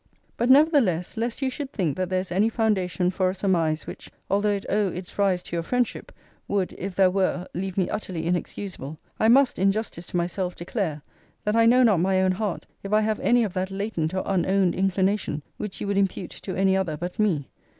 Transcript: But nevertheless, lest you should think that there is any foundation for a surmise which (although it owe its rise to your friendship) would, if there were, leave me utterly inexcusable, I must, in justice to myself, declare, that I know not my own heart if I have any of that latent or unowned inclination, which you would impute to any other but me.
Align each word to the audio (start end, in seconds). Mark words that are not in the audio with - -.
But 0.35 0.49
nevertheless, 0.49 1.15
lest 1.15 1.43
you 1.43 1.51
should 1.51 1.71
think 1.71 1.95
that 1.95 2.09
there 2.09 2.21
is 2.21 2.31
any 2.31 2.49
foundation 2.49 3.11
for 3.11 3.29
a 3.29 3.35
surmise 3.35 3.85
which 3.85 4.09
(although 4.31 4.49
it 4.53 4.65
owe 4.67 4.87
its 4.87 5.19
rise 5.19 5.43
to 5.43 5.55
your 5.55 5.61
friendship) 5.61 6.11
would, 6.47 6.73
if 6.79 6.95
there 6.95 7.11
were, 7.11 7.45
leave 7.53 7.77
me 7.77 7.87
utterly 7.87 8.25
inexcusable, 8.25 8.97
I 9.19 9.27
must, 9.27 9.59
in 9.59 9.71
justice 9.71 10.07
to 10.07 10.17
myself, 10.17 10.55
declare, 10.55 11.03
that 11.43 11.55
I 11.55 11.67
know 11.67 11.83
not 11.83 11.97
my 11.99 12.19
own 12.23 12.31
heart 12.31 12.65
if 12.81 12.91
I 12.91 13.01
have 13.01 13.19
any 13.19 13.43
of 13.43 13.53
that 13.53 13.69
latent 13.69 14.15
or 14.15 14.23
unowned 14.25 14.73
inclination, 14.73 15.43
which 15.57 15.79
you 15.79 15.85
would 15.85 15.99
impute 15.99 16.31
to 16.31 16.55
any 16.55 16.75
other 16.75 16.97
but 16.97 17.19
me. 17.19 17.47